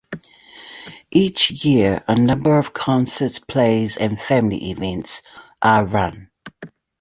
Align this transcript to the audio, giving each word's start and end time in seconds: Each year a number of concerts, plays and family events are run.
Each 1.11 1.51
year 1.63 2.03
a 2.07 2.15
number 2.15 2.57
of 2.57 2.73
concerts, 2.73 3.37
plays 3.37 3.97
and 3.97 4.19
family 4.19 4.71
events 4.71 5.21
are 5.61 5.85
run. 5.85 6.31